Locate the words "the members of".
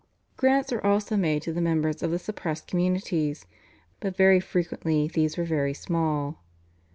1.53-2.09